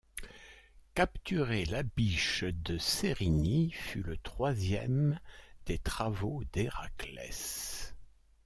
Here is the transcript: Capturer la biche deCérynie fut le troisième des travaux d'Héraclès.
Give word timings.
Capturer 0.95 1.65
la 1.65 1.83
biche 1.83 2.43
deCérynie 2.43 3.69
fut 3.69 4.01
le 4.01 4.17
troisième 4.17 5.19
des 5.67 5.77
travaux 5.77 6.41
d'Héraclès. 6.53 7.93